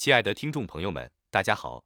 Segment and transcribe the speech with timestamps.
[0.00, 1.84] 亲爱的听众朋友们，大家好。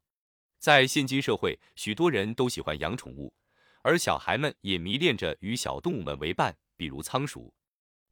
[0.61, 3.35] 在现今社会，许多人都喜欢养宠物，
[3.83, 7.53] 而小孩们也迷恋着与小动物们为伴，比如仓鼠。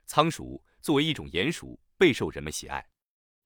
[0.04, 2.84] 仓鼠作为一种鼹鼠，备受人们喜爱。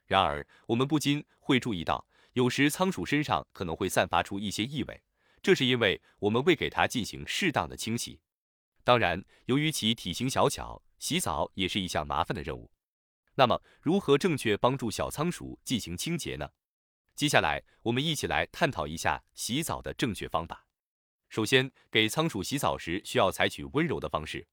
[0.07, 5.03] 然而，我们不禁会注意到，有时仓鼠身上可能会散发出一些异味，
[5.43, 8.19] 这是因为我们未给它进行适当的清洗。
[8.83, 12.71] 当然，由于其体型小巧，洗澡也是一项麻烦的任务。
[13.39, 16.51] 那么，如何正确帮助小仓鼠进行清洁呢？
[17.15, 20.67] 接下来，我们一起来探讨一下洗澡的正确方法。
[21.29, 24.49] 首先，给仓鼠洗澡时需要采取温柔的方式。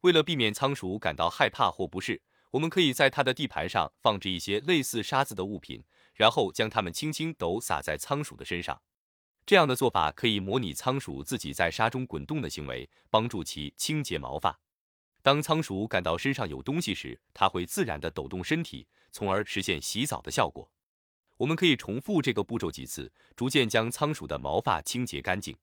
[0.00, 8.82] 为了避免仓鼠感到害怕或不适，我们可以在它的地盘上放置一些类似沙子的物品，然后将它们轻轻抖洒在仓鼠的身上。
[9.44, 14.58] 这样的做法可以模拟仓鼠自己在沙中滚动的行为，帮助其清洁毛发。
[15.26, 20.70] 当仓鼠感到身上有东西时，它会自然地抖动身体，从而实现洗澡的效果。
[21.38, 25.56] 我们可以重复这个步骤几次，逐渐将仓鼠的毛发清洁干净。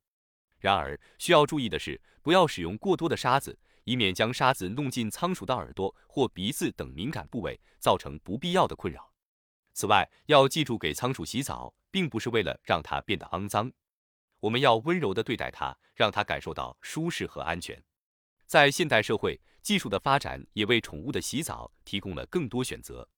[0.60, 9.14] 然而，需要注意的是，不要使用过多的沙子，以免将沙子弄进仓鼠的耳朵或鼻子等敏感部位，造成不必要的困扰。
[9.72, 13.72] 此外，要记住，给仓鼠洗澡并不是为了让它变得肮脏，
[14.42, 17.82] 我们要温柔地对待它，让它感受到舒适和安全。
[18.46, 23.10] 在现代社会，技术的发展也为宠物的洗澡提供了更多选择。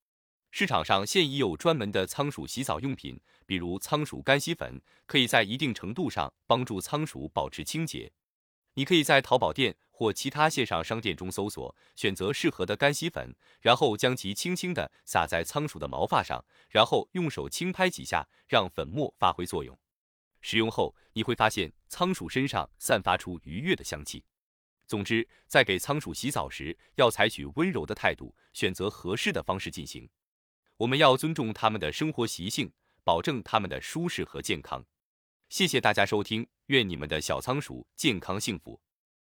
[0.51, 8.13] 市场上现已有专门的仓鼠洗澡用品，比如仓鼠干洗粉，可以在一定程度上帮助仓鼠保持清洁。
[8.75, 19.77] 你可以在淘宝店或其他线上商店中搜索，选择适合的干洗粉，然后将其轻轻地撒在仓鼠的毛发上，然后用手轻拍几下，让粉末发挥作用。
[20.41, 24.23] 使用后，你会发现仓鼠身上散发出愉悦的香气。
[24.87, 30.09] 总之，在给仓鼠洗澡时，要采取温柔的态度，选择合适的方式进行。
[30.77, 32.71] 我们要尊重它们的生活习性，
[33.03, 34.85] 保证它们的舒适和健康。
[35.49, 38.79] 谢谢大家收听，愿你们的小仓鼠健康幸福。